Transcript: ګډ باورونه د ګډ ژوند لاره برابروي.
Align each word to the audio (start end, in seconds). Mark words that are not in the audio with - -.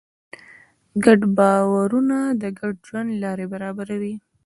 ګډ 1.05 1.19
باورونه 1.37 2.17
د 2.41 2.43
ګډ 2.59 2.75
ژوند 2.87 3.09
لاره 3.23 3.45
برابروي. 3.53 4.15